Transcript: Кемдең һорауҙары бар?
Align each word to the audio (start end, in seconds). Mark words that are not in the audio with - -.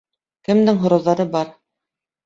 Кемдең 0.49 0.81
һорауҙары 0.87 1.29
бар? 1.39 1.57